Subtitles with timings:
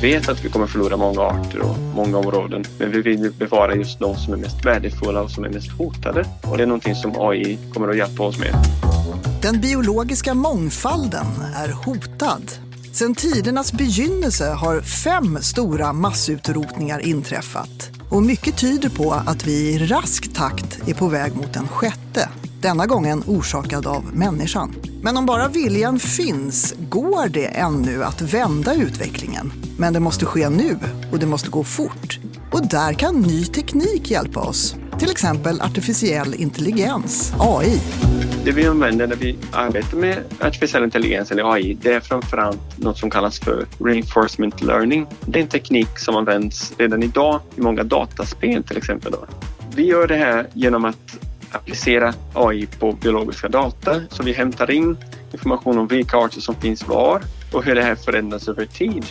[0.00, 2.64] vi vet att vi kommer förlora många arter och många områden.
[2.78, 6.24] Men vi vill bevara just de som är mest värdefulla och som är mest hotade.
[6.42, 8.54] Och det är någonting som AI kommer att hjälpa oss med.
[9.42, 11.26] Den biologiska mångfalden
[11.56, 12.52] är hotad.
[12.92, 17.90] Sedan tidernas begynnelse har fem stora massutrotningar inträffat.
[18.10, 22.28] Och mycket tyder på att vi i rask takt är på väg mot en sjätte.
[22.60, 24.74] Denna gången orsakad av människan.
[25.02, 29.67] Men om bara viljan finns går det ännu att vända utvecklingen.
[29.80, 30.78] Men det måste ske nu
[31.12, 32.18] och det måste gå fort.
[32.52, 34.76] Och där kan ny teknik hjälpa oss.
[34.98, 37.80] Till exempel artificiell intelligens, AI.
[38.44, 42.98] Det vi använder när vi arbetar med artificiell intelligens eller AI, det är framförallt något
[42.98, 45.06] som kallas för reinforcement learning.
[45.26, 49.12] Det är en teknik som används redan idag i många dataspel till exempel.
[49.12, 49.26] Då.
[49.76, 51.18] Vi gör det här genom att
[51.52, 54.00] applicera AI på biologiska data.
[54.10, 54.96] Så vi hämtar in
[55.32, 59.06] information om vilka arter som finns var och hur det här förändras över tid.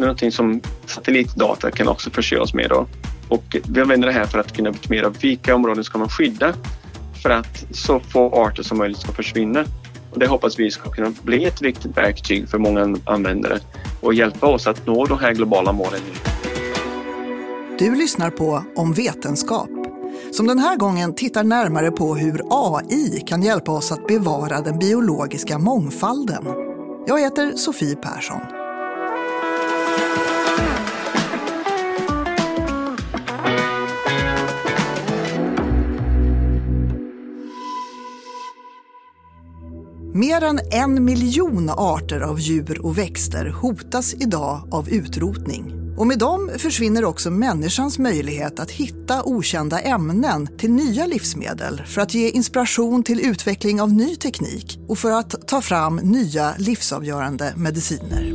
[0.00, 2.68] Det är någonting som satellitdata kan också förse oss med.
[2.68, 2.86] Då.
[3.28, 6.54] Och vi använder det här för att kunna optimera vilka områden ska man skydda
[7.22, 9.64] för att så få arter som möjligt ska försvinna.
[10.10, 13.58] Och det hoppas vi ska kunna bli ett viktigt verktyg för många användare
[14.00, 16.00] och hjälpa oss att nå de här globala målen.
[17.78, 19.70] Du lyssnar på Om vetenskap
[20.32, 24.78] som den här gången tittar närmare på hur AI kan hjälpa oss att bevara den
[24.78, 26.44] biologiska mångfalden.
[27.06, 28.59] Jag heter Sofie Persson.
[40.14, 45.94] Mer än en miljon arter av djur och växter hotas idag av utrotning.
[45.98, 52.00] Och med dem försvinner också människans möjlighet att hitta okända ämnen till nya livsmedel för
[52.00, 57.54] att ge inspiration till utveckling av ny teknik och för att ta fram nya livsavgörande
[57.56, 58.32] mediciner.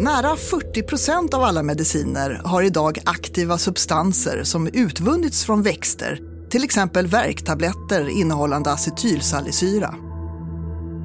[0.00, 6.64] Nära 40 procent av alla mediciner har idag aktiva substanser som utvunnits från växter, till
[6.64, 9.94] exempel värktabletter innehållande acetylsalicyra.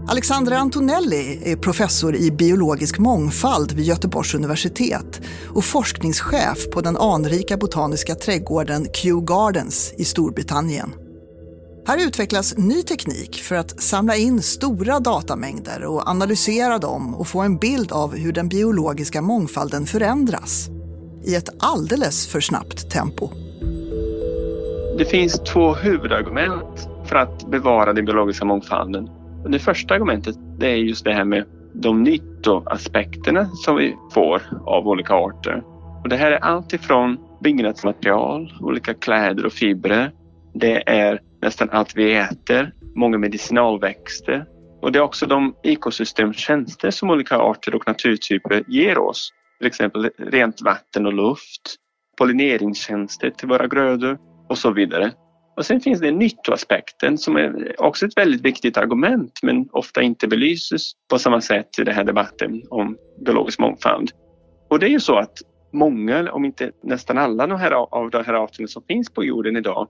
[0.07, 7.57] Alexandra Antonelli är professor i biologisk mångfald vid Göteborgs universitet och forskningschef på den anrika
[7.57, 10.93] botaniska trädgården Kew Gardens i Storbritannien.
[11.87, 17.41] Här utvecklas ny teknik för att samla in stora datamängder och analysera dem och få
[17.41, 20.67] en bild av hur den biologiska mångfalden förändras
[21.23, 23.44] i ett alldeles för snabbt tempo.
[24.97, 29.09] Det finns två huvudargument för att bevara den biologiska mångfalden.
[29.49, 34.87] Det första argumentet det är just det här med de nyttoaspekterna som vi får av
[34.87, 35.63] olika arter.
[36.03, 40.11] Och det här är allt ifrån byggnadsmaterial, olika kläder och fibrer.
[40.53, 44.45] Det är nästan allt vi äter, många medicinalväxter
[44.81, 49.29] och det är också de ekosystemtjänster som olika arter och naturtyper ger oss.
[49.57, 51.75] Till exempel rent vatten och luft,
[52.17, 54.17] pollineringstjänster till våra grödor
[54.49, 55.11] och så vidare.
[55.57, 60.27] Och sen finns det nyttoaspekten som är också ett väldigt viktigt argument men ofta inte
[60.27, 64.11] belyses på samma sätt i den här debatten om biologisk mångfald.
[64.69, 65.33] Och det är ju så att
[65.73, 69.57] många, om inte nästan alla de här, av de här arterna som finns på jorden
[69.57, 69.87] idag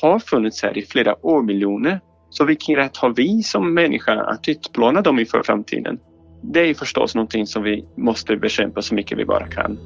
[0.00, 2.00] har funnits här i flera årmiljoner.
[2.30, 5.98] Så vilken rätt har vi som människa att utplåna dem inför framtiden?
[6.42, 9.78] Det är förstås någonting som vi måste bekämpa så mycket vi bara kan.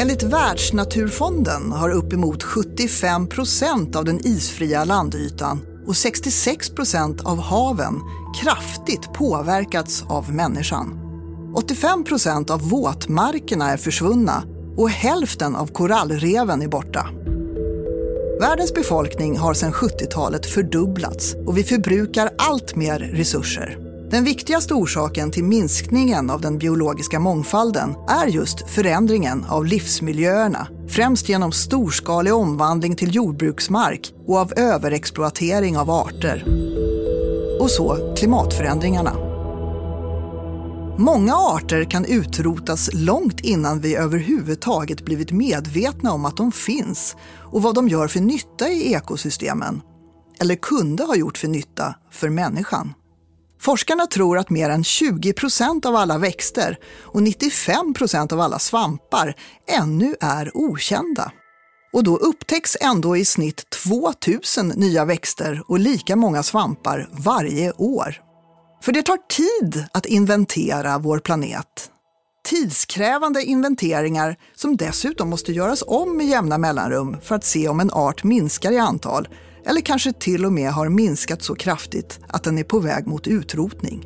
[0.00, 8.00] Enligt Världsnaturfonden har uppemot 75 procent av den isfria landytan och 66 procent av haven
[8.42, 11.00] kraftigt påverkats av människan.
[11.54, 14.42] 85 procent av våtmarkerna är försvunna
[14.76, 17.06] och hälften av korallreven är borta.
[18.40, 23.87] Världens befolkning har sedan 70-talet fördubblats och vi förbrukar allt mer resurser.
[24.10, 31.28] Den viktigaste orsaken till minskningen av den biologiska mångfalden är just förändringen av livsmiljöerna, främst
[31.28, 36.44] genom storskalig omvandling till jordbruksmark och av överexploatering av arter.
[37.60, 39.12] Och så klimatförändringarna.
[40.98, 47.16] Många arter kan utrotas långt innan vi överhuvudtaget blivit medvetna om att de finns
[47.52, 49.80] och vad de gör för nytta i ekosystemen.
[50.40, 52.94] Eller kunde ha gjort för nytta för människan.
[53.60, 58.58] Forskarna tror att mer än 20 procent av alla växter och 95 procent av alla
[58.58, 59.34] svampar
[59.68, 61.32] ännu är okända.
[61.92, 68.14] Och då upptäcks ändå i snitt 2000 nya växter och lika många svampar varje år.
[68.82, 71.90] För det tar tid att inventera vår planet.
[72.44, 77.90] Tidskrävande inventeringar som dessutom måste göras om med jämna mellanrum för att se om en
[77.92, 79.28] art minskar i antal
[79.68, 83.26] eller kanske till och med har minskat så kraftigt att den är på väg mot
[83.26, 84.04] utrotning.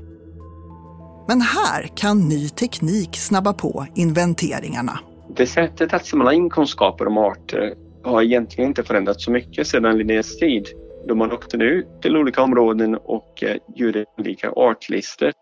[1.28, 4.98] Men här kan ny teknik snabba på inventeringarna.
[5.36, 7.74] Det sättet att samla in kunskaper om arter
[8.04, 10.66] har egentligen inte förändrats så mycket sedan Linnés tid
[11.08, 15.32] då man åkte nu till olika områden och eh, gjorde olika artlistor.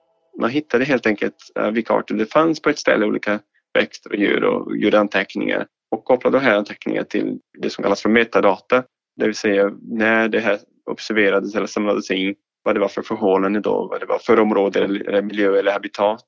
[0.40, 3.40] Man hittade helt enkelt eh, vilka arter det fanns på ett ställe, olika
[3.74, 8.02] växter och djur och gjorde anteckningar och kopplade de här anteckningarna till det som kallas
[8.02, 8.84] för metadata,
[9.20, 10.58] det vill säga när det här
[10.90, 14.84] observerades eller samlades in, vad det var för förhållanden då, vad det var för område
[14.84, 16.24] eller miljö eller habitat.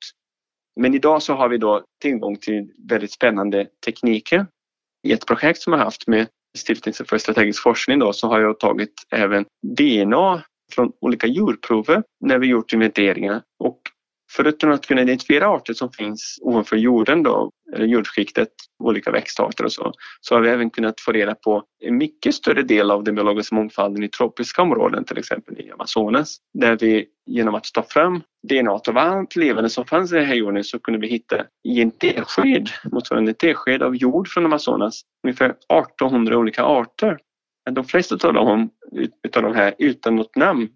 [0.81, 4.47] Men idag så har vi då tillgång till väldigt spännande tekniker.
[5.09, 6.27] I ett projekt som jag haft med
[6.59, 9.45] Stiftelsen för strategisk forskning då, så har jag tagit även
[9.77, 10.43] DNA
[10.73, 13.81] från olika djurprover när vi gjort inventeringar och
[14.37, 18.49] förutom att kunna identifiera arter som finns ovanför jorden då, eller jordskiktet,
[18.79, 22.63] olika växtarter och så, så har vi även kunnat få reda på en mycket större
[22.63, 27.55] del av den biologiska mångfalden i tropiska områden, till exempel i Amazonas, där vi genom
[27.55, 31.01] att ta fram DNA av allt levande som fanns i den här jorden så kunde
[31.01, 36.65] vi hitta i en tesked, motsvarande en tesked av jord från Amazonas, ungefär 1800 olika
[36.65, 37.19] arter.
[37.71, 38.71] De flesta av dem,
[39.23, 40.69] utav de här utan något namn.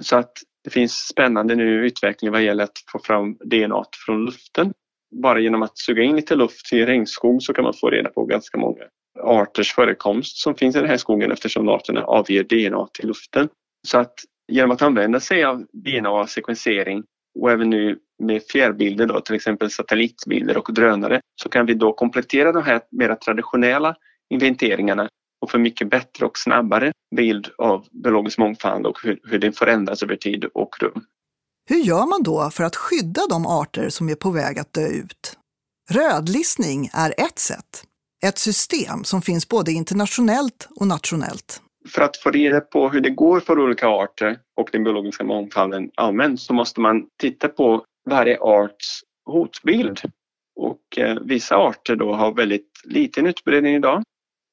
[0.00, 0.32] Så att
[0.66, 4.72] det finns spännande nu utveckling vad gäller att få fram DNA från luften.
[5.22, 8.24] Bara genom att suga in lite luft i regnskog så kan man få reda på
[8.24, 8.84] ganska många
[9.22, 13.48] arters förekomst som finns i den här skogen eftersom arterna avger DNA till luften.
[13.88, 14.14] Så att
[14.52, 17.04] genom att använda sig av DNA-sekvensering
[17.40, 21.92] och även nu med fjärrbilder, då, till exempel satellitbilder och drönare, så kan vi då
[21.92, 23.96] komplettera de här mer traditionella
[24.30, 25.08] inventeringarna
[25.40, 30.02] och få mycket bättre och snabbare bild av biologisk mångfald och hur, hur den förändras
[30.02, 31.04] över tid och rum.
[31.68, 34.86] Hur gör man då för att skydda de arter som är på väg att dö
[34.86, 35.38] ut?
[35.90, 37.84] Rödlistning är ett sätt.
[38.24, 41.62] Ett system som finns både internationellt och nationellt.
[41.88, 45.90] För att få reda på hur det går för olika arter och den biologiska mångfalden
[45.94, 49.00] allmänt så måste man titta på varje arts
[49.30, 50.00] hotbild.
[50.60, 54.02] Och eh, vissa arter då har väldigt liten utbredning idag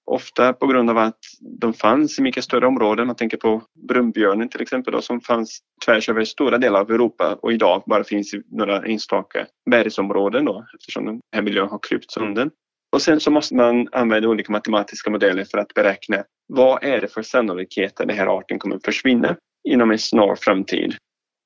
[0.06, 1.20] Ofta på grund av att
[1.60, 3.08] de fanns i mycket större områden.
[3.08, 7.38] Man tänker på brunbjörnen till exempel då, som fanns tvärs över stora delar av Europa
[7.42, 12.18] och idag bara finns i några enstaka bergsområden då, eftersom den här miljön har krypts
[12.18, 12.52] undan.
[12.94, 17.08] Och sen så måste man använda olika matematiska modeller för att beräkna vad är det
[17.08, 19.36] för sannolikhet att den här arten kommer att försvinna
[19.70, 20.96] inom en snar framtid.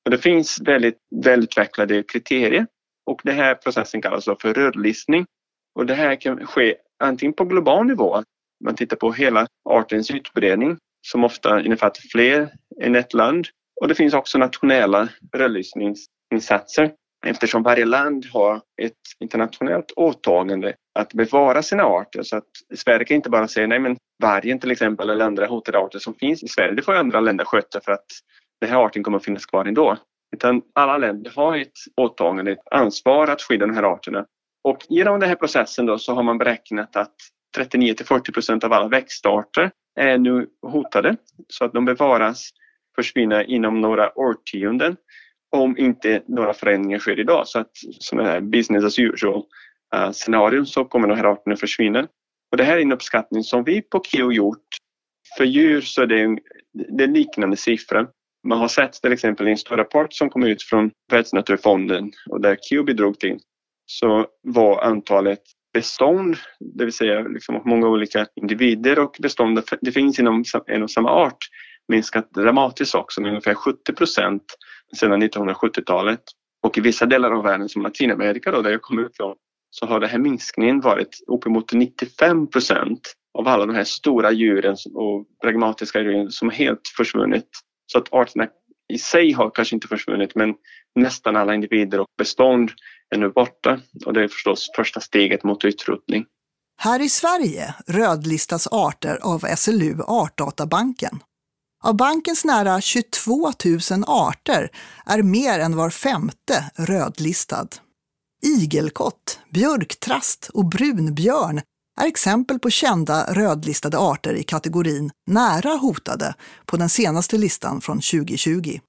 [0.05, 2.67] Och det finns väldigt välutvecklade kriterier
[3.05, 5.25] och den här processen kallas för rödlistning.
[5.75, 8.23] Och det här kan ske antingen på global nivå,
[8.63, 10.77] man tittar på hela artens utbredning
[11.07, 12.49] som ofta innefattar fler
[12.81, 13.47] än ett land.
[13.81, 16.91] Och det finns också nationella rödlistningsinsatser
[17.25, 22.23] eftersom varje land har ett internationellt åtagande att bevara sina arter.
[22.23, 25.79] Så att Sverige kan inte bara säga nej men vargen till exempel eller andra hotade
[25.79, 28.05] arter som finns i Sverige, det får andra länder sköta för att
[28.61, 29.97] den här arten kommer att finnas kvar ändå.
[30.35, 34.25] Utan alla länder har ett åtagande, ett ansvar att skydda de här arterna.
[34.63, 37.15] Och genom den här processen då så har man beräknat att
[37.57, 41.17] 39 till 40 procent av alla växtarter är nu hotade
[41.47, 42.49] så att de bevaras
[42.95, 44.97] försvinna inom några årtionden
[45.55, 47.47] om inte några förändringar sker idag.
[47.47, 49.43] Så att sådana här business as usual
[49.95, 52.07] uh, scenarion så kommer de här arterna försvinna.
[52.51, 54.67] Och det här är en uppskattning som vi på KIO gjort.
[55.37, 56.39] För djur så är det en,
[56.97, 58.09] det är liknande siffror.
[58.47, 62.41] Man har sett till exempel i en stor rapport som kom ut från Världsnaturfonden och
[62.41, 63.39] där KIO bidrog till
[63.85, 65.41] så var antalet
[65.77, 70.91] bestånd, det vill säga liksom många olika individer och bestånd, det finns inom en och
[70.91, 71.37] samma art,
[71.87, 74.43] minskat dramatiskt också med ungefär 70 procent
[74.95, 76.19] sedan 1970-talet.
[76.63, 79.35] Och i vissa delar av världen som Latinamerika då, där jag kommer ifrån
[79.69, 84.75] så har den här minskningen varit uppemot 95 procent av alla de här stora djuren
[84.93, 87.49] och pragmatiska djuren som helt försvunnit.
[87.85, 88.47] Så att arterna
[88.93, 90.55] i sig har kanske inte försvunnit men
[90.95, 92.71] nästan alla individer och bestånd
[93.15, 96.25] är nu borta och det är förstås första steget mot utrotning.
[96.79, 101.19] Här i Sverige rödlistas arter av SLU Artdatabanken.
[101.83, 103.51] Av bankens nära 22
[103.91, 104.69] 000 arter
[105.05, 107.67] är mer än var femte rödlistad.
[108.43, 111.61] Igelkott, björktrast och brunbjörn
[112.01, 116.35] är exempel på kända rödlistade arter i kategorin nära hotade
[116.65, 118.79] på den senaste listan från 2020.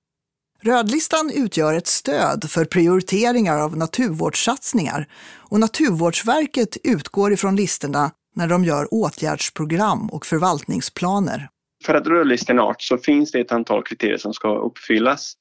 [0.62, 5.06] Rödlistan utgör ett stöd för prioriteringar av naturvårdssatsningar
[5.50, 11.48] och Naturvårdsverket utgår ifrån listorna när de gör åtgärdsprogram och förvaltningsplaner.
[11.84, 15.32] För att rödlista en art så finns det ett antal kriterier som ska uppfyllas.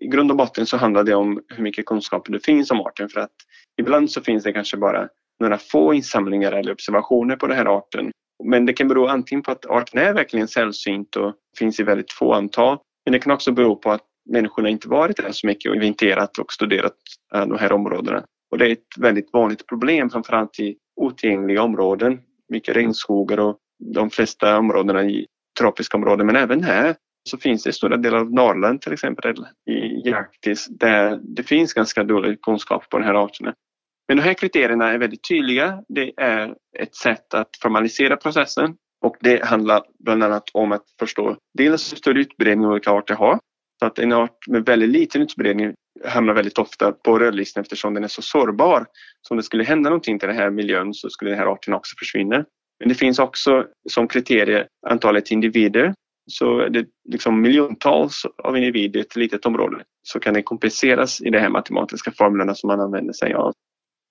[0.00, 3.08] I grund och botten så handlar det om hur mycket kunskap det finns om arten
[3.08, 3.34] för att
[3.80, 5.08] ibland så finns det kanske bara
[5.40, 8.10] några få insamlingar eller observationer på den här arten.
[8.44, 12.12] Men det kan bero antingen på att arten är verkligen sällsynt och finns i väldigt
[12.12, 12.78] få antal.
[13.04, 16.38] Men det kan också bero på att människorna inte varit där så mycket och inventerat
[16.38, 16.96] och studerat
[17.34, 18.24] eh, de här områdena.
[18.50, 23.58] Och det är ett väldigt vanligt problem framförallt i otillgängliga områden, mycket regnskogar och
[23.94, 25.26] de flesta områdena i
[25.58, 26.96] tropiska områden men även här
[27.28, 29.34] så finns det stora delar av Norrland till exempel
[29.70, 33.54] i Arktis där det finns ganska dålig kunskap på de här arterna.
[34.08, 35.82] Men de här kriterierna är väldigt tydliga.
[35.88, 41.36] Det är ett sätt att formalisera processen och det handlar bland annat om att förstå
[41.54, 43.38] dels hur stor utbredning olika arter har.
[43.78, 48.04] Så att en art med väldigt liten utbredning hamnar väldigt ofta på rödlistan eftersom den
[48.04, 48.86] är så sårbar.
[49.22, 51.74] Så om det skulle hända någonting till den här miljön så skulle den här arten
[51.74, 52.44] också försvinna.
[52.78, 55.94] Men det finns också som kriterie antalet individer.
[56.30, 61.20] Så är det liksom miljontals av individer i ett litet område så kan det kompenseras
[61.20, 63.52] i de här matematiska formlerna som man använder sig av.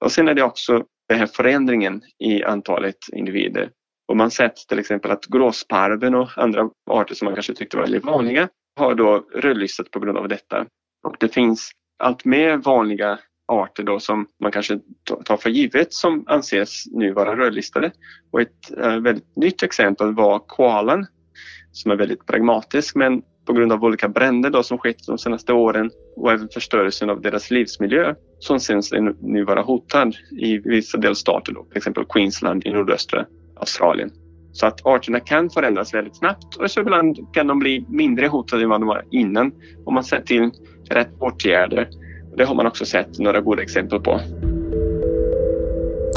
[0.05, 3.69] Och sen är det också den här förändringen i antalet individer.
[4.07, 7.83] Och man sett till exempel att gråsparven och andra arter som man kanske tyckte var
[7.83, 10.65] väldigt vanliga har då rödlistat på grund av detta.
[11.03, 14.79] Och det finns allt mer vanliga arter då som man kanske
[15.25, 17.91] tar för givet som anses nu vara rödlistade.
[18.31, 21.05] Och ett eh, väldigt nytt exempel var koalan
[21.71, 25.53] som är väldigt pragmatisk men på grund av olika bränder då som skett de senaste
[25.53, 31.53] åren och även förstörelsen av deras livsmiljö som syns nu vara hotad i vissa delstater,
[31.53, 34.11] då, till exempel Queensland i nordöstra Australien.
[34.55, 38.63] Så att arterna kan förändras väldigt snabbt och så ibland kan de bli mindre hotade
[38.63, 39.51] än vad de var innan
[39.85, 40.51] om man sätter till
[40.89, 41.89] rätt åtgärder.
[42.37, 44.19] Det har man också sett några goda exempel på.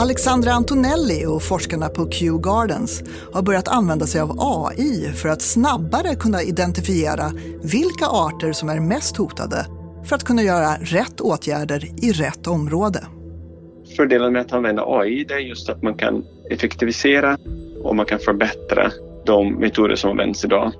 [0.00, 3.02] Alexandra Antonelli och forskarna på Kew Gardens
[3.32, 8.80] har börjat använda sig av AI för att snabbare kunna identifiera vilka arter som är
[8.80, 9.66] mest hotade
[10.04, 13.06] för att kunna göra rätt åtgärder i rätt område.
[13.96, 17.38] Fördelen med att använda AI är just att man kan effektivisera
[17.88, 18.90] och man kan förbättra
[19.24, 20.72] de metoder som används idag.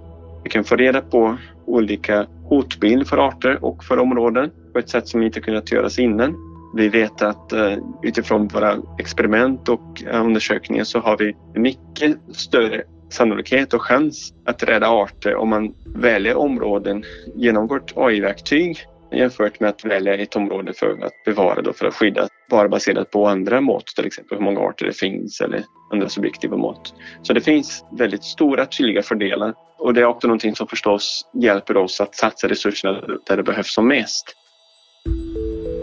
[0.45, 1.37] Vi kan få reda på
[1.67, 6.35] olika hotbild för arter och för områden på ett sätt som inte kunnat göras innan.
[6.77, 12.83] Vi vet att eh, utifrån våra experiment och eh, undersökningar så har vi mycket större
[13.11, 17.05] sannolikhet och chans att rädda arter om man väljer områden
[17.37, 18.79] genom vårt AI-verktyg
[19.13, 23.11] jämfört med att välja ett område för att bevara då för att skydda bara baserat
[23.11, 26.95] på andra mått, till exempel hur många arter det finns eller andra subjektiva mått.
[27.23, 31.77] Så det finns väldigt stora tydliga fördelar och det är också någonting som förstås hjälper
[31.77, 34.35] oss att satsa resurserna där det behövs som mest.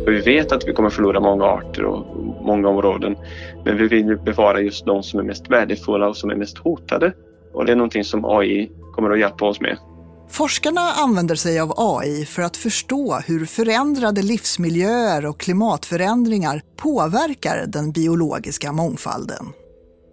[0.07, 2.05] Vi vet att vi kommer förlora många arter och
[2.41, 3.15] många områden
[3.65, 7.13] men vi vill bevara just de som är mest värdefulla och som är mest hotade.
[7.53, 9.77] Och det är någonting som AI kommer att hjälpa oss med.
[10.29, 17.91] Forskarna använder sig av AI för att förstå hur förändrade livsmiljöer och klimatförändringar påverkar den
[17.91, 19.45] biologiska mångfalden.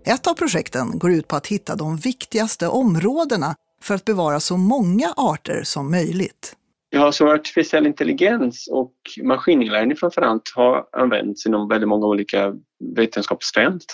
[0.07, 4.57] Ett av projekten går ut på att hitta de viktigaste områdena för att bevara så
[4.57, 6.57] många arter som möjligt.
[6.95, 12.55] Ja, så artificiell intelligens och maskininlärning framförallt har använts inom väldigt många olika
[12.97, 13.85] vetenskapsfält.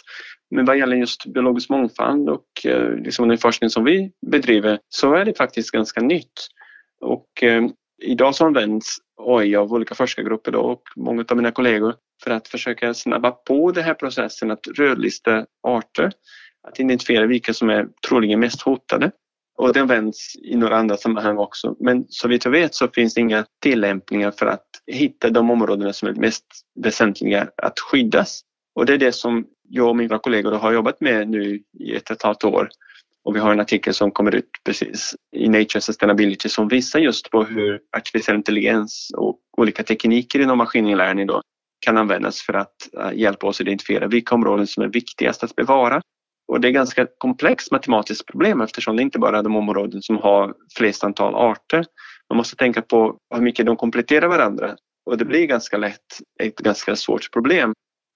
[0.50, 5.14] Men vad gäller just biologisk mångfald och eh, liksom den forskning som vi bedriver så
[5.14, 6.48] är det faktiskt ganska nytt.
[7.00, 7.66] Och eh,
[8.02, 12.48] idag så används AI av olika forskargrupper då, och många av mina kollegor för att
[12.48, 16.12] försöka snabba på den här processen att rödlista arter,
[16.68, 19.10] att identifiera vilka som är troligen mest hotade.
[19.58, 21.76] Och det används i några andra sammanhang också.
[21.80, 25.92] Men så vitt jag vet så finns det inga tillämpningar för att hitta de områdena
[25.92, 26.44] som är mest
[26.80, 28.40] väsentliga att skyddas.
[28.74, 32.10] Och det är det som jag och mina kollegor har jobbat med nu i ett
[32.10, 32.68] och ett halvt år.
[33.24, 37.30] Och vi har en artikel som kommer ut precis i Nature Sustainability som visar just
[37.30, 41.42] på hur artificiell intelligens och olika tekniker inom maskininlärning då
[41.80, 46.00] kan användas för att eh, hjälpa oss identifiera vilka områden som är viktigast att bevara.
[46.48, 50.02] Och det är ett ganska komplext matematiskt problem eftersom det inte bara är de områden
[50.02, 51.84] som har flest antal arter.
[52.30, 54.76] Man måste tänka på hur mycket de kompletterar varandra
[55.06, 57.72] och det blir ganska lätt ett ganska svårt problem.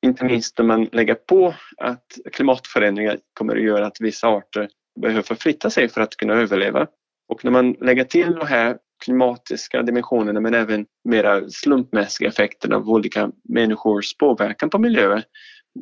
[0.06, 4.68] Inte minst när man lägger på att klimatförändringar kommer att göra att vissa arter
[5.00, 6.86] behöver förflytta sig för att kunna överleva.
[7.28, 12.88] Och när man lägger till de här klimatiska dimensionerna men även mera slumpmässiga effekterna av
[12.88, 15.22] olika människors påverkan på miljön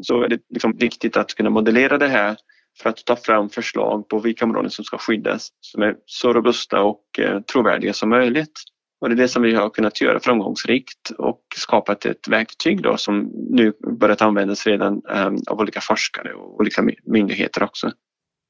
[0.02, 2.36] så är det liksom viktigt att kunna modellera det här
[2.78, 6.82] för att ta fram förslag på vilka områden som ska skyddas som är så robusta
[6.82, 8.52] och eh, trovärdiga som möjligt.
[9.00, 12.96] Och det är det som vi har kunnat göra framgångsrikt och skapat ett verktyg då
[12.96, 17.92] som nu börjat användas redan ehm, av olika forskare och olika myndigheter också.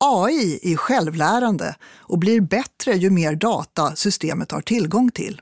[0.04, 5.40] AI är självlärande och blir bättre ju mer data systemet har tillgång till.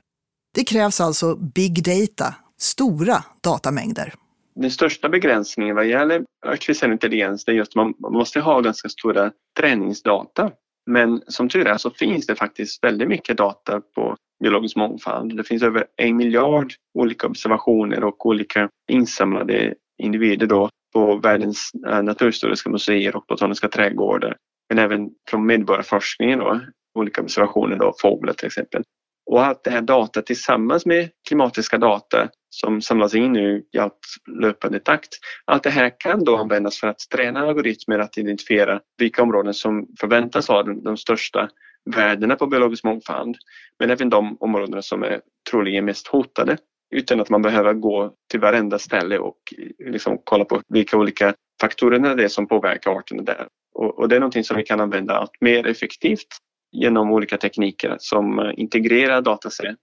[0.55, 4.13] Det krävs alltså big data, stora datamängder.
[4.55, 9.31] Den största begränsningen vad gäller artificiell intelligens är just att man måste ha ganska stora
[9.59, 10.51] träningsdata.
[10.85, 15.37] Men som tur är så finns det faktiskt väldigt mycket data på biologisk mångfald.
[15.37, 22.03] Det finns över en miljard olika observationer och olika insamlade individer då på världens eh,
[22.03, 24.37] naturhistoriska museer och botaniska trädgårdar.
[24.69, 26.59] Men även från medborgarforskningen då,
[26.93, 28.83] olika observationer då, fåglar till exempel.
[29.29, 33.99] Och allt det här data tillsammans med klimatiska data som samlas in nu i allt
[34.41, 35.09] löpande takt.
[35.45, 39.87] Allt det här kan då användas för att träna algoritmer att identifiera vilka områden som
[39.99, 41.49] förväntas ha de, de största
[41.95, 43.35] värdena på biologisk mångfald.
[43.79, 45.21] Men även de områden som är
[45.51, 46.57] troligen mest hotade
[46.95, 49.37] utan att man behöver gå till varenda ställe och
[49.79, 53.47] liksom kolla på vilka olika faktorer det är som påverkar arterna där.
[53.73, 56.27] Och, och det är någonting som vi kan använda allt mer effektivt
[56.71, 59.77] genom olika tekniker som eh, integrerar dataset,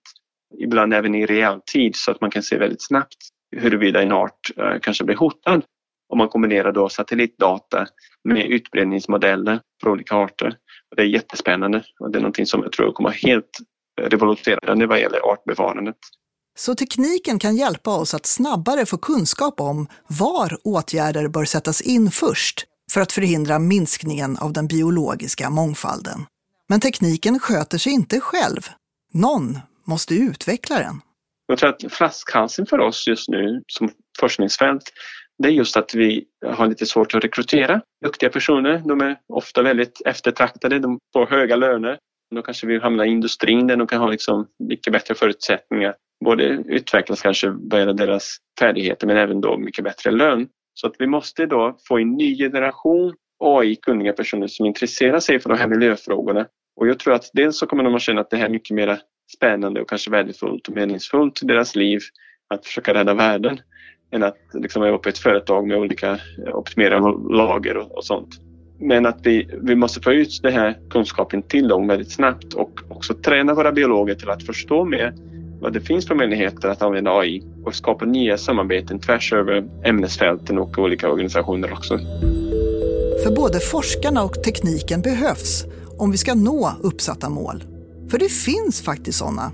[0.59, 3.17] ibland även i realtid så att man kan se väldigt snabbt
[3.57, 5.63] huruvida en art eh, kanske blir hotad.
[6.09, 7.87] Och man kombinerar då satellitdata
[8.25, 10.57] med utbredningsmodeller för olika arter.
[10.91, 13.59] Och det är jättespännande och det är någonting som jag tror kommer helt
[14.01, 15.97] revolutionerande vad gäller artbevarandet.
[16.59, 22.11] Så tekniken kan hjälpa oss att snabbare få kunskap om var åtgärder bör sättas in
[22.11, 26.27] först för att förhindra minskningen av den biologiska mångfalden.
[26.69, 28.61] Men tekniken sköter sig inte själv.
[29.13, 31.01] Någon måste utveckla den.
[31.47, 34.93] Jag tror att flaskhalsen för oss just nu som forskningsfält
[35.39, 38.83] det är just att vi har lite svårt att rekrytera duktiga personer.
[38.85, 41.99] De är ofta väldigt eftertraktade, de får höga löner.
[42.35, 45.95] Då kanske vi hamnar i industrin där de kan ha liksom mycket bättre förutsättningar.
[46.25, 50.49] Både utvecklas kanske vad gäller deras färdigheter men även då mycket bättre lön.
[50.75, 55.49] Så att vi måste då få en ny generation AI-kunniga personer som intresserar sig för
[55.49, 56.47] de här miljöfrågorna.
[56.77, 58.75] Och jag tror att dels så kommer de att känna att det här är mycket
[58.75, 58.99] mer
[59.37, 62.01] spännande och kanske värdefullt och meningsfullt i deras liv
[62.55, 63.61] att försöka rädda världen
[64.13, 66.19] än att liksom vara på ett företag med olika
[66.53, 68.41] optimerade lager och, och sånt.
[68.79, 72.81] Men att vi, vi måste få ut den här kunskapen till dem väldigt snabbt och
[72.89, 75.15] också träna våra biologer till att förstå mer
[75.61, 80.59] vad det finns för möjligheter att använda AI och skapa nya samarbeten tvärs över ämnesfälten
[80.59, 81.99] och olika organisationer också.
[83.27, 85.65] För både forskarna och tekniken behövs
[85.99, 87.65] om vi ska nå uppsatta mål.
[88.11, 89.53] För det finns faktiskt sådana.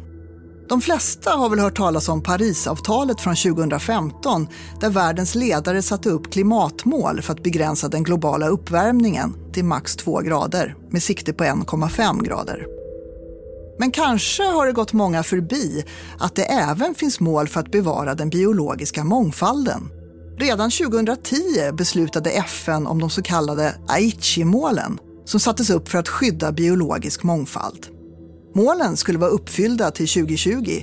[0.69, 4.49] De flesta har väl hört talas om Parisavtalet från 2015
[4.81, 10.21] där världens ledare satte upp klimatmål för att begränsa den globala uppvärmningen till max 2
[10.21, 12.67] grader med sikte på 1,5 grader.
[13.79, 15.85] Men kanske har det gått många förbi
[16.19, 20.02] att det även finns mål för att bevara den biologiska mångfalden.
[20.39, 26.53] Redan 2010 beslutade FN om de så kallade Aichi-målen som sattes upp för att skydda
[26.53, 27.87] biologisk mångfald.
[28.55, 30.83] Målen skulle vara uppfyllda till 2020.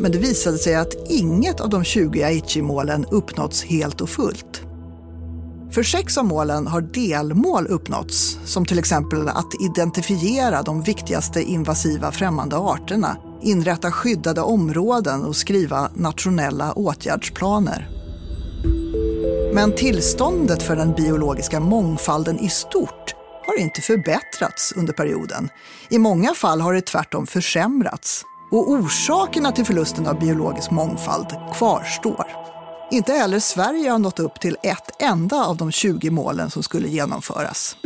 [0.00, 4.62] Men det visade sig att inget av de 20 Aichi-målen uppnåtts helt och fullt.
[5.70, 12.12] För sex av målen har delmål uppnåtts, som till exempel att identifiera de viktigaste invasiva
[12.12, 17.97] främmande arterna, inrätta skyddade områden och skriva nationella åtgärdsplaner.
[19.52, 23.14] Men tillståndet för den biologiska mångfalden i stort
[23.46, 25.48] har inte förbättrats under perioden.
[25.88, 28.22] I många fall har det tvärtom försämrats.
[28.50, 32.26] Och orsakerna till förlusten av biologisk mångfald kvarstår.
[32.90, 36.88] Inte heller Sverige har nått upp till ett enda av de 20 målen som skulle
[36.88, 37.76] genomföras.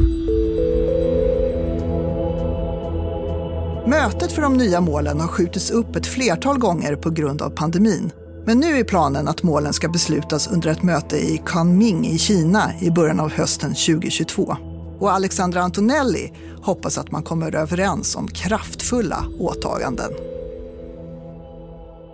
[3.86, 8.10] Mötet för de nya målen har skjutits upp ett flertal gånger på grund av pandemin.
[8.46, 12.62] Men nu är planen att målen ska beslutas under ett möte i Kunming i Kina
[12.80, 14.56] i början av hösten 2022
[15.00, 20.12] och Alexandra Antonelli hoppas att man kommer överens om kraftfulla åtaganden.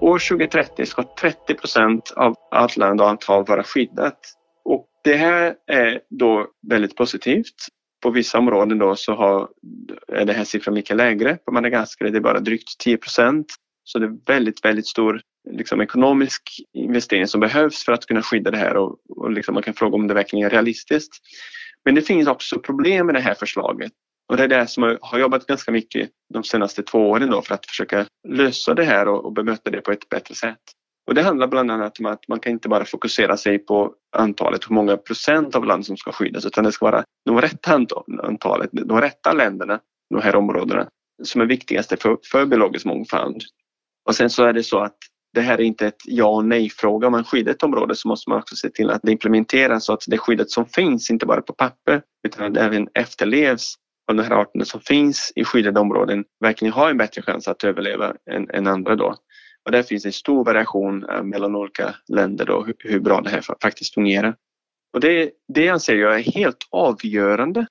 [0.00, 4.18] År 2030 ska 30 procent av allt land och antal vara skyddat.
[4.64, 7.54] Och det här är då väldigt positivt.
[8.02, 9.48] På vissa områden då så har,
[10.12, 11.36] är den här siffran mycket lägre.
[11.36, 13.46] På Madagaskar är det bara drygt 10 procent.
[13.84, 16.42] Så det är väldigt, väldigt stor liksom, ekonomisk
[16.74, 19.96] investering som behövs för att kunna skydda det här och, och liksom, man kan fråga
[19.96, 21.14] om det verkligen är realistiskt.
[21.84, 23.92] Men det finns också problem med det här förslaget.
[24.28, 27.42] Och det är det som jag har jobbat ganska mycket de senaste två åren då
[27.42, 30.60] för att försöka lösa det här och, och bemöta det på ett bättre sätt.
[31.06, 34.70] Och det handlar bland annat om att man kan inte bara fokusera sig på antalet,
[34.70, 37.80] hur många procent av land som ska skyddas, utan det ska vara de rätta
[38.22, 39.80] antalet, de rätta länderna,
[40.10, 40.88] de här områdena,
[41.22, 43.42] som är viktigaste för, för biologisk mångfald.
[44.08, 44.96] Och sen så är det så att
[45.34, 47.06] det här är inte ett ja och nej fråga.
[47.06, 49.92] Om man skyddar ett område så måste man också se till att det implementeras så
[49.92, 53.74] att det skyddet som finns, inte bara på papper, utan att det även efterlevs
[54.10, 57.64] av de här arterna som finns i skyddade områden verkligen har en bättre chans att
[57.64, 59.14] överleva än, än andra då.
[59.64, 63.30] Och där finns en stor variation eh, mellan olika länder då, hur, hur bra det
[63.30, 64.36] här faktiskt fungerar.
[64.92, 67.66] Och det, det anser jag är helt avgörande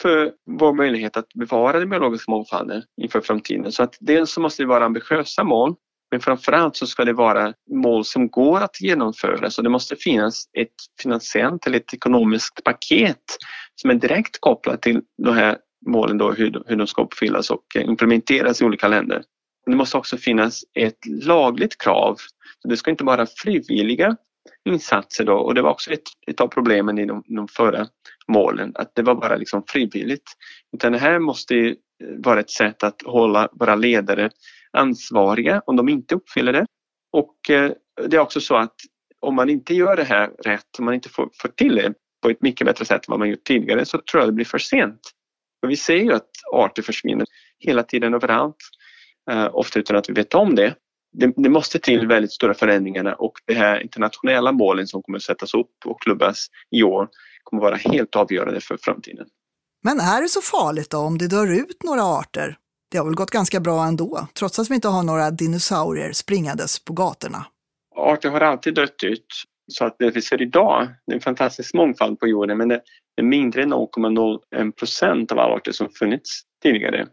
[0.00, 3.72] för vår möjlighet att bevara den biologiska mångfalden inför framtiden.
[3.72, 5.74] Så att dels så måste det vara ambitiösa mål
[6.10, 10.44] men framförallt så ska det vara mål som går att genomföra så det måste finnas
[10.58, 13.22] ett finansiellt eller ett ekonomiskt paket
[13.74, 17.64] som är direkt kopplat till de här målen då, hur, hur de ska uppfyllas och
[17.76, 19.22] eh, implementeras i olika länder.
[19.66, 22.16] Det måste också finnas ett lagligt krav.
[22.62, 24.16] Så det ska inte vara frivilliga
[24.68, 27.86] insatser då och det var också ett, ett av problemen i de, de förra
[28.28, 30.32] målen, att det var bara liksom frivilligt.
[30.76, 31.74] Utan det här måste eh,
[32.18, 34.30] vara ett sätt att hålla våra ledare
[34.72, 36.66] ansvariga om de inte uppfyller det.
[37.12, 37.72] Och eh,
[38.08, 38.74] det är också så att
[39.20, 42.30] om man inte gör det här rätt, om man inte får, får till det på
[42.30, 44.58] ett mycket bättre sätt än vad man gjort tidigare så tror jag det blir för
[44.58, 45.00] sent.
[45.60, 47.26] För vi ser ju att arter försvinner
[47.58, 48.56] hela tiden överallt,
[49.30, 50.74] eh, ofta utan att vi vet om det.
[51.12, 51.32] det.
[51.36, 51.48] det.
[51.48, 55.72] måste till väldigt stora förändringar och de här internationella målen som kommer att sättas upp
[55.84, 57.08] och klubbas i år
[57.42, 59.26] kommer att vara helt avgörande för framtiden.
[59.82, 62.56] Men är det så farligt då om det dör ut några arter?
[62.90, 66.84] Det har väl gått ganska bra ändå, trots att vi inte har några dinosaurier springandes
[66.84, 67.46] på gatorna.
[67.96, 69.26] Arter har alltid dött ut,
[69.72, 72.82] så att det vi ser idag, det är en fantastisk mångfald på jorden, men det
[73.16, 77.06] är mindre än 0,01 procent av alla arter som funnits tidigare.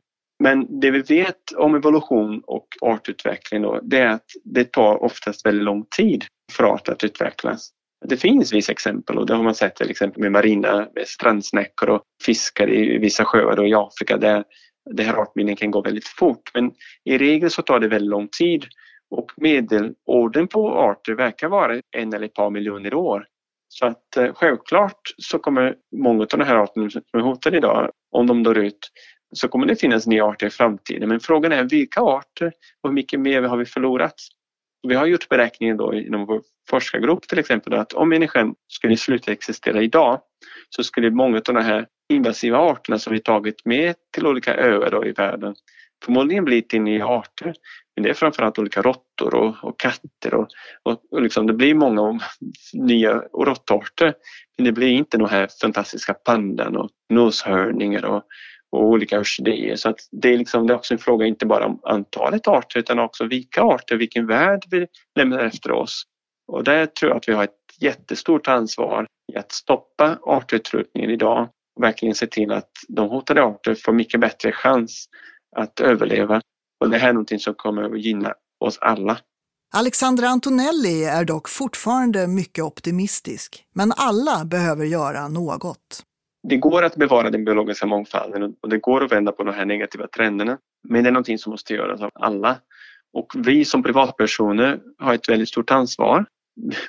[0.44, 5.46] Men det vi vet om evolution och artutveckling då, det är att det tar oftast
[5.46, 7.70] väldigt lång tid för arter att utvecklas.
[8.06, 11.90] Det finns vissa exempel och det har man sett till exempel med marina med strandsnäckor
[11.90, 14.44] och fiskar i vissa sjöar i Afrika där
[14.92, 16.52] det här artbildningen kan gå väldigt fort.
[16.54, 16.72] Men
[17.04, 18.66] i regel så tar det väldigt lång tid
[19.10, 23.28] och medelåldern på arter verkar vara en eller ett par miljoner år.
[23.68, 27.92] Så att eh, självklart så kommer många av de här arterna som är hotade idag,
[28.12, 28.92] om de dör ut,
[29.36, 31.10] så kommer det finnas nya arter i framtiden.
[31.10, 34.16] Men frågan är vilka arter och hur mycket mer har vi förlorat?
[34.88, 39.32] Vi har gjort beräkningar då inom vår forskargrupp till exempel att om människan skulle sluta
[39.32, 40.22] existera idag
[40.70, 44.92] så skulle många av de här invasiva arterna som vi tagit med till olika öar
[44.92, 45.56] då i världen
[46.06, 47.54] förmodligen blir till nya arter.
[47.96, 50.48] Men det är framförallt olika råttor och, och, katter och,
[50.84, 52.20] och, och liksom det blir många
[52.74, 54.14] nya råttarter.
[54.58, 58.24] Men det blir inte de här fantastiska pandan och noshörningar och,
[58.72, 59.76] och olika orkidéer.
[59.76, 62.80] Så att det, är liksom, det är också en fråga inte bara om antalet arter
[62.80, 66.04] utan också vilka arter, vilken värld vi lämnar efter oss.
[66.48, 71.50] Och där tror jag att vi har ett jättestort ansvar i att stoppa artutrotningen idag
[71.76, 75.06] och verkligen se till att de hotade arter får mycket bättre chans
[75.56, 76.42] att överleva.
[76.80, 79.18] Och det här är någonting som kommer att gynna oss alla.
[79.74, 86.04] Alexandra Antonelli är dock fortfarande mycket optimistisk, men alla behöver göra något.
[86.48, 89.66] Det går att bevara den biologiska mångfalden och det går att vända på de här
[89.66, 90.58] negativa trenderna.
[90.88, 92.58] Men det är någonting som måste göras av alla.
[93.14, 96.26] Och vi som privatpersoner har ett väldigt stort ansvar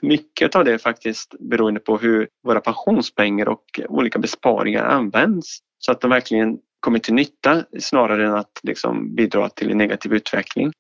[0.03, 5.93] mycket av det är faktiskt beroende på hur våra pensionspengar och olika besparingar används så
[5.93, 10.73] att de verkligen kommer till nytta snarare än att liksom bidra till en negativ utveckling.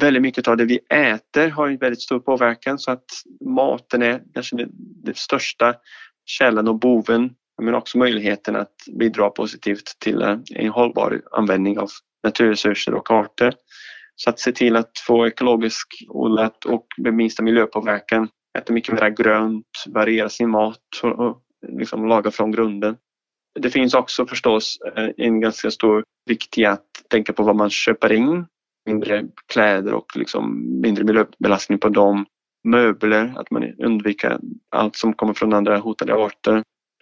[0.00, 3.04] Väldigt mycket av det vi äter har en väldigt stor påverkan så att
[3.44, 4.56] maten är kanske
[5.04, 5.74] den största
[6.24, 7.30] källan och boven
[7.62, 10.22] men också möjligheten att bidra positivt till
[10.54, 11.88] en hållbar användning av
[12.24, 13.54] naturresurser och arter.
[14.22, 18.28] Så att se till att få ekologiskt odlat och med minsta miljöpåverkan,
[18.58, 22.96] äta mycket mer grönt, variera sin mat och liksom laga från grunden.
[23.60, 27.70] Det finns också förstås eh, en ganska stor vikt i att tänka på vad man
[27.70, 28.46] köper in.
[28.86, 32.26] Mindre kläder och liksom mindre miljöbelastning på dem.
[32.64, 34.38] Möbler, att man undviker
[34.70, 36.52] allt som kommer från andra hotade arter.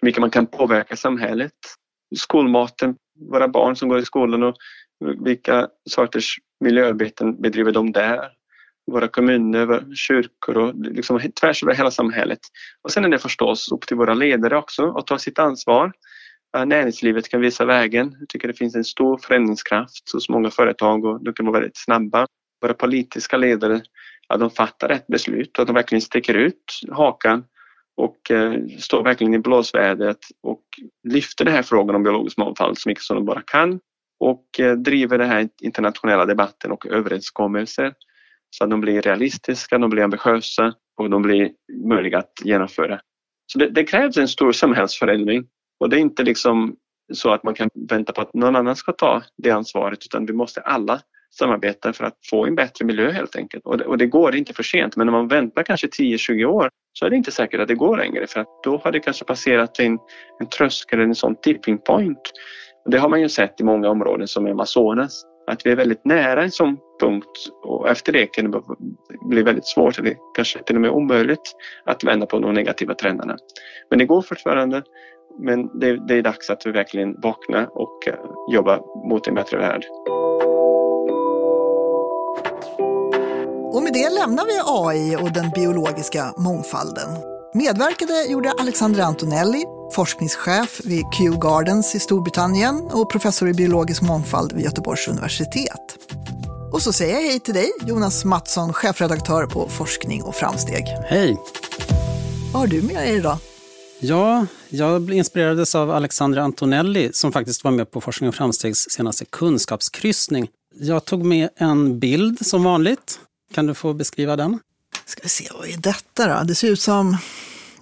[0.01, 1.53] Hur mycket man kan påverka samhället.
[2.15, 2.95] Skolmaten,
[3.31, 4.55] våra barn som går i skolan och
[4.99, 8.31] vilka sorters miljöarbeten bedriver de där?
[8.91, 12.39] Våra kommuner, kyrkor och liksom tvärs över hela samhället.
[12.81, 15.91] Och sen är det förstås upp till våra ledare också att ta sitt ansvar.
[16.65, 18.15] Näringslivet kan visa vägen.
[18.19, 21.77] Jag tycker det finns en stor förändringskraft hos många företag och de kan vara väldigt
[21.77, 22.27] snabba.
[22.61, 23.81] Våra politiska ledare,
[24.27, 27.43] att de fattar rätt beslut och att de verkligen sticker ut hakan
[27.97, 30.63] och eh, står verkligen i blåsvädret och
[31.03, 33.79] lyfter den här frågan om biologisk mångfald så mycket som de bara kan
[34.19, 37.93] och eh, driver den här internationella debatten och överenskommelser
[38.49, 41.51] så att de blir realistiska, de blir ambitiösa och de blir
[41.85, 42.99] möjliga att genomföra.
[43.45, 45.47] Så det, det krävs en stor samhällsförändring
[45.79, 46.75] och det är inte liksom
[47.13, 50.33] så att man kan vänta på att någon annan ska ta det ansvaret utan vi
[50.33, 51.01] måste alla
[51.37, 53.65] samarbeta för att få en bättre miljö helt enkelt.
[53.65, 56.69] Och det, och det går inte för sent men om man väntar kanske 10-20 år
[56.93, 59.25] så är det inte säkert att det går längre för att då har det kanske
[59.25, 59.97] passerat en,
[60.39, 62.31] en tröskel, en sån tipping point
[62.87, 66.43] det har man ju sett i många områden som Amazonas, att vi är väldigt nära
[66.43, 68.61] en sån punkt och efter det kan det
[69.29, 73.37] bli väldigt svårt eller kanske till och med omöjligt att vända på de negativa trenderna.
[73.89, 74.83] Men det går fortfarande
[75.39, 77.99] Men det, det är dags att vi verkligen vaknar och
[78.51, 79.85] jobba jobbar mot en bättre värld.
[83.73, 87.09] Och med det lämnar vi AI och den biologiska mångfalden.
[87.53, 94.53] Medverkade gjorde Alexandra Antonelli, forskningschef vid Kew Gardens i Storbritannien och professor i biologisk mångfald
[94.53, 95.97] vid Göteborgs universitet.
[96.71, 100.83] Och så säger jag hej till dig, Jonas Mattsson, chefredaktör på Forskning och framsteg.
[101.05, 101.37] Hej!
[102.53, 103.37] Vad har du med dig idag?
[103.99, 109.25] Ja, jag inspirerades av Alexandra Antonelli som faktiskt var med på Forskning och framstegs senaste
[109.25, 110.47] kunskapskryssning.
[110.79, 113.19] Jag tog med en bild som vanligt.
[113.53, 114.59] Kan du få beskriva den?
[115.05, 116.43] Ska vi se, vad är detta då?
[116.43, 117.17] Det ser ut som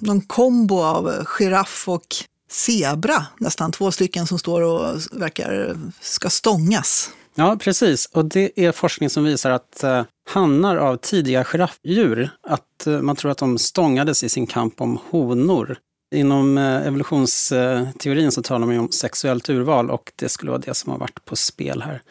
[0.06, 2.15] någon kombo av giraff och
[2.52, 7.10] zebra, nästan två stycken som står och verkar ska stångas.
[7.36, 8.10] Ja, precis.
[8.13, 13.15] Och det är forskning som visar att eh, hannar av tidiga giraffdjur, att eh, man
[13.15, 15.78] tror att de stångades i sin kamp om honor.
[16.15, 20.91] Inom eh, evolutionsteorin så talar man om sexuellt urval och det skulle vara det som
[20.91, 22.02] har varit på spel här.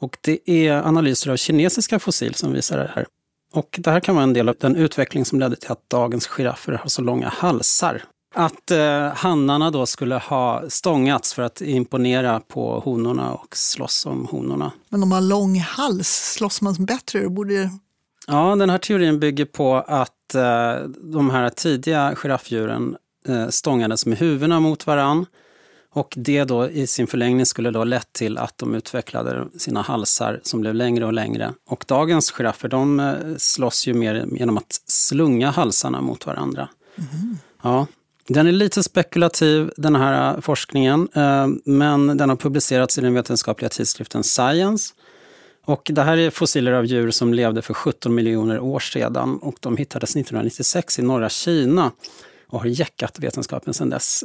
[0.00, 3.06] Och det är analyser av kinesiska fossil som visar det här.
[3.52, 6.26] Och det här kan vara en del av den utveckling som ledde till att dagens
[6.26, 8.02] giraffer har så långa halsar.
[8.34, 14.26] Att eh, hannarna då skulle ha stångats för att imponera på honorna och slåss om
[14.26, 14.72] honorna.
[14.88, 17.28] Men om man har lång hals, slåss man bättre?
[17.28, 17.70] Borde...
[18.26, 22.96] Ja, den här teorin bygger på att eh, de här tidiga giraffdjuren
[23.28, 25.26] eh, stångades med huvudena mot varann.
[25.98, 30.40] Och det då i sin förlängning skulle då lett till att de utvecklade sina halsar
[30.42, 31.54] som blev längre och längre.
[31.66, 36.68] Och dagens giraffer de eh, slåss ju mer genom att slunga halsarna mot varandra.
[36.96, 37.38] Mm.
[37.62, 37.86] Ja,
[38.26, 43.14] den är lite spekulativ den här äh, forskningen, äh, men den har publicerats i den
[43.14, 44.94] vetenskapliga tidskriften Science.
[45.64, 49.54] Och det här är fossiler av djur som levde för 17 miljoner år sedan och
[49.60, 51.92] de hittades 1996 i norra Kina
[52.48, 54.24] och har jäckat vetenskapen sedan dess.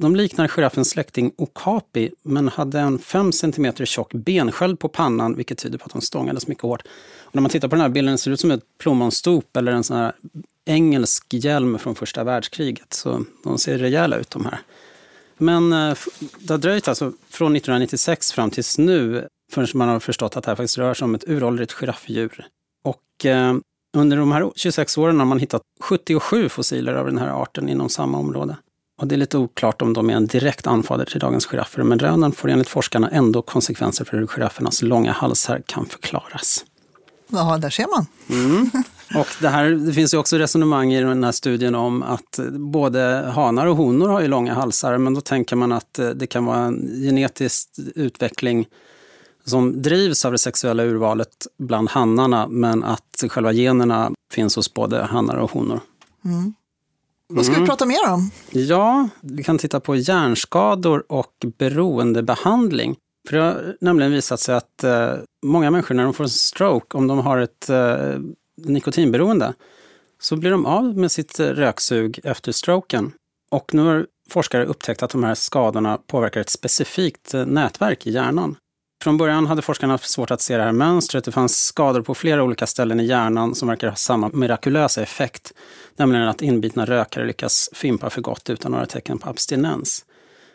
[0.00, 5.58] De liknar giraffens släkting okapi men hade en 5 cm tjock bensköld på pannan vilket
[5.58, 6.82] tyder på att de stångades mycket hårt.
[7.20, 9.72] Och när man tittar på den här bilden ser det ut som ett plommonstop eller
[9.72, 10.12] en sån här
[10.64, 12.92] engelsk hjälm från första världskriget.
[12.92, 14.60] Så de ser rejäla ut de här.
[15.38, 15.96] Men eh,
[16.38, 20.50] det har dröjt alltså från 1996 fram tills nu förrän man har förstått att det
[20.50, 22.46] här faktiskt rör sig om ett uråldrigt giraffdjur.
[22.84, 23.54] Och eh,
[23.96, 27.88] under de här 26 åren har man hittat 77 fossiler av den här arten inom
[27.88, 28.56] samma område.
[29.00, 31.98] Och det är lite oklart om de är en direkt anfader till dagens giraffer, men
[31.98, 36.64] rönen får enligt forskarna ändå konsekvenser för hur giraffernas långa halsar kan förklaras.
[37.28, 38.06] Ja, där ser man.
[38.28, 38.70] Mm.
[39.20, 43.30] Och det, här, det finns ju också resonemang i den här studien om att både
[43.34, 46.58] hanar och honor har ju långa halsar, men då tänker man att det kan vara
[46.58, 48.66] en genetisk utveckling
[49.44, 55.02] som drivs av det sexuella urvalet bland hannarna, men att själva generna finns hos både
[55.02, 55.80] hannar och honor.
[56.24, 56.54] Mm.
[57.32, 57.68] Vad ska vi mm.
[57.68, 58.30] prata mer om?
[58.50, 62.96] Ja, vi kan titta på hjärnskador och beroendebehandling.
[63.28, 65.12] För det har nämligen visat sig att eh,
[65.46, 68.18] många människor när de får en stroke, om de har ett eh,
[68.56, 69.54] nikotinberoende,
[70.20, 73.12] så blir de av med sitt röksug efter stroken.
[73.50, 78.10] Och nu har forskare upptäckt att de här skadorna påverkar ett specifikt eh, nätverk i
[78.10, 78.56] hjärnan.
[79.02, 81.24] Från början hade forskarna svårt att se det här mönstret.
[81.24, 85.52] Det fanns skador på flera olika ställen i hjärnan som verkar ha samma mirakulösa effekt,
[85.96, 90.04] nämligen att inbitna rökare lyckas fimpa för gott utan några tecken på abstinens.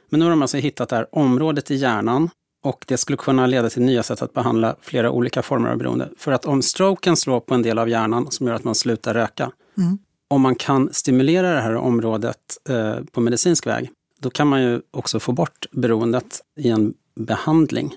[0.09, 2.29] Men nu har de alltså hittat det här området i hjärnan
[2.63, 6.09] och det skulle kunna leda till nya sätt att behandla flera olika former av beroende.
[6.17, 9.13] För att om stroken slår på en del av hjärnan som gör att man slutar
[9.13, 9.97] röka, mm.
[10.29, 12.37] om man kan stimulera det här området
[12.69, 17.95] eh, på medicinsk väg, då kan man ju också få bort beroendet i en behandling.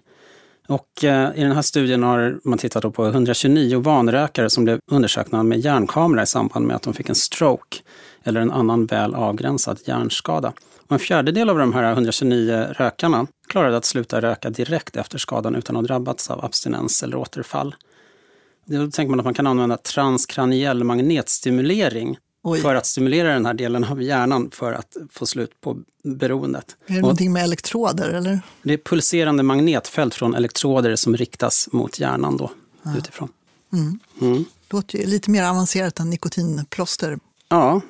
[0.68, 5.42] Och eh, i den här studien har man tittat på 129 vanrökare som blev undersökta
[5.42, 7.78] med hjärnkamera i samband med att de fick en stroke
[8.24, 10.52] eller en annan väl avgränsad hjärnskada.
[10.86, 15.54] Och en fjärdedel av de här 129 rökarna klarade att sluta röka direkt efter skadan
[15.54, 17.74] utan att ha drabbats av abstinens eller återfall.
[18.64, 22.60] Då tänker man att man kan använda transkraniell magnetstimulering Oj.
[22.60, 26.76] för att stimulera den här delen av hjärnan för att få slut på beroendet.
[26.86, 28.08] Är det någonting med elektroder?
[28.08, 28.40] Eller?
[28.62, 32.50] Det är pulserande magnetfält från elektroder som riktas mot hjärnan då,
[32.82, 32.96] ja.
[32.98, 33.28] utifrån.
[33.72, 33.98] Mm.
[34.20, 34.44] Mm.
[34.70, 37.18] Låter ju lite mer avancerat än nikotinplåster.
[37.48, 37.80] Ja.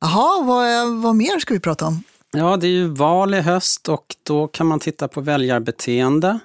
[0.00, 2.02] Jaha, vad, vad mer ska vi prata om?
[2.30, 6.38] Ja, det är ju val i höst och då kan man titta på väljarbeteende.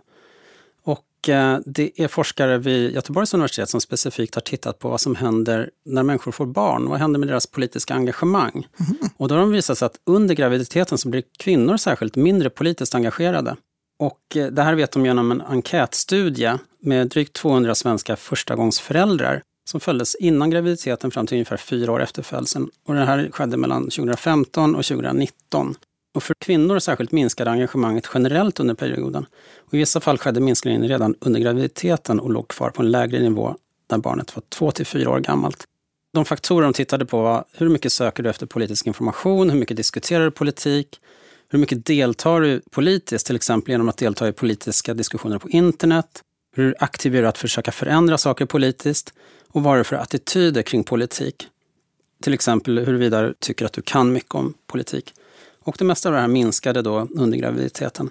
[1.30, 5.70] Eh, det är forskare vid Göteborgs universitet som specifikt har tittat på vad som händer
[5.86, 6.90] när människor får barn.
[6.90, 8.68] Vad händer med deras politiska engagemang?
[8.80, 8.96] Mm.
[9.18, 12.96] Och då har de visat sig att under graviditeten så blir kvinnor särskilt mindre politiskt
[12.96, 13.56] engagerade.
[14.00, 19.80] Och eh, det här vet de genom en enkätstudie med drygt 200 svenska förstagångsföräldrar som
[19.80, 22.70] följdes innan graviditeten fram till ungefär fyra år efter födseln.
[22.88, 25.76] Och det här skedde mellan 2015 och 2019.
[26.18, 29.26] Och för kvinnor särskilt minskade engagemanget generellt under perioden.
[29.58, 33.20] Och I vissa fall skedde minskningen redan under graviditeten och låg kvar på en lägre
[33.20, 33.56] nivå
[33.92, 35.64] när barnet var två till fyra år gammalt.
[36.14, 39.78] De faktorer de tittade på var hur mycket söker du efter politisk information, hur mycket
[39.78, 41.00] diskuterar du politik,
[41.50, 46.22] hur mycket deltar du politiskt, till exempel genom att delta i politiska diskussioner på internet,
[46.56, 49.14] hur aktiv är du att försöka förändra saker politiskt
[49.50, 51.48] och vad är det för attityder kring politik?
[52.22, 55.14] Till exempel huruvida du tycker att du kan mycket om politik.
[55.68, 58.10] Och det mesta av det här minskade då under graviditeten.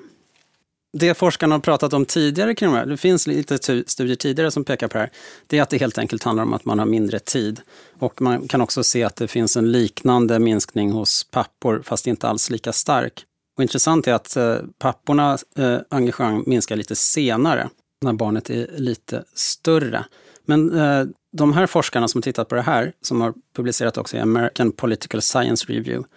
[0.93, 4.65] Det forskarna har pratat om tidigare kring det här, det finns lite studier tidigare som
[4.65, 5.11] pekar på det här,
[5.47, 7.61] det är att det helt enkelt handlar om att man har mindre tid.
[7.99, 12.29] Och man kan också se att det finns en liknande minskning hos pappor, fast inte
[12.29, 13.25] alls lika stark.
[13.57, 17.69] Och intressant är att eh, papporna pappornas eh, engagemang minskar lite senare,
[18.03, 20.05] när barnet är lite större.
[20.45, 24.21] Men eh, de här forskarna som tittat på det här, som har publicerat också i
[24.21, 26.09] American Political Science Review,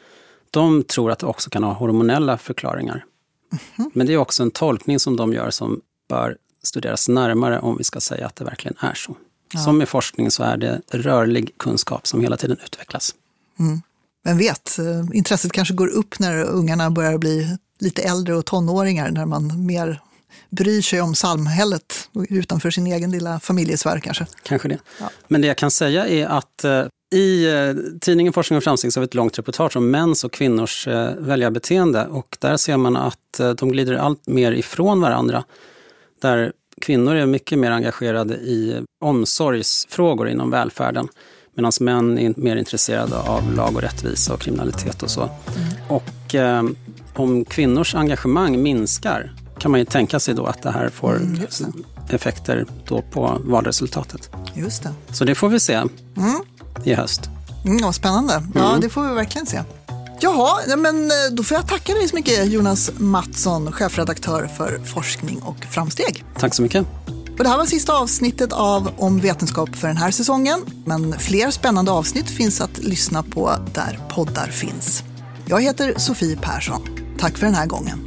[0.52, 3.06] de tror att det också kan ha hormonella förklaringar.
[3.52, 3.92] Mm -hmm.
[3.94, 7.84] Men det är också en tolkning som de gör som bör studeras närmare om vi
[7.84, 9.16] ska säga att det verkligen är så.
[9.54, 9.60] Ja.
[9.60, 13.16] Som i forskning så är det rörlig kunskap som hela tiden utvecklas.
[13.60, 13.82] Mm.
[14.24, 14.78] Vem vet,
[15.14, 20.02] intresset kanske går upp när ungarna börjar bli lite äldre och tonåringar, när man mer
[20.50, 24.28] bryr sig om samhället utanför sin egen lilla familjesfär kanske.
[24.44, 24.78] Kanske det.
[25.00, 25.10] Ja.
[25.28, 29.00] Men det jag kan säga är att eh, i eh, tidningen Forskning och framsteg så
[29.00, 32.98] har vi ett långt reportage om mäns och kvinnors eh, väljarbeteende och där ser man
[32.98, 35.44] att eh, de glider allt mer ifrån varandra.
[36.22, 41.08] Där kvinnor är mycket mer engagerade i omsorgsfrågor inom välfärden
[41.56, 45.22] medan män är mer intresserade av lag och rättvisa och kriminalitet och så.
[45.22, 45.32] Mm.
[45.88, 46.64] Och eh,
[47.14, 51.40] om kvinnors engagemang minskar kan man ju tänka sig då att det här får mm,
[52.08, 52.16] det.
[52.16, 54.30] effekter då på valresultatet.
[54.56, 54.94] Just det.
[55.12, 55.74] Så det får vi se.
[55.74, 55.90] Mm
[56.84, 57.30] i höst.
[57.66, 58.44] Mm, ja, spännande.
[58.56, 58.82] Ja, mm.
[58.82, 59.64] det får vi verkligen se.
[60.22, 65.42] Jaha, men eh, då får jag tacka dig så mycket Jonas Mattsson, chefredaktör för forskning
[65.42, 66.24] och framsteg.
[66.40, 66.86] Tack så mycket.
[67.40, 70.60] Och det här var sista avsnittet av Om vetenskap för den här säsongen.
[70.86, 75.04] Men fler spännande avsnitt finns att lyssna på där poddar finns.
[75.46, 76.82] Jag heter Sofie Persson.
[77.20, 78.00] Tack för den här gången.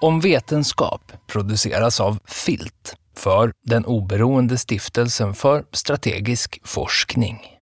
[0.00, 7.56] Om vetenskap produceras av Filt för den oberoende stiftelsen för strategisk forskning.